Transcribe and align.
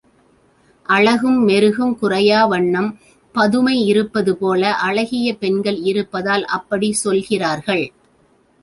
அழகும் 0.89 1.37
மெருகும் 1.47 1.91
குறையா 1.99 2.39
வண்ணம் 2.45 2.89
பதுமை 3.35 3.75
இருப்பது 3.85 4.33
போல, 4.37 4.73
அழகிய 4.79 5.27
பெண்கள் 5.35 5.79
இருப்பதால் 5.83 6.45
அப்படிச் 6.57 6.99
சொல்கிறார்கள். 7.03 7.85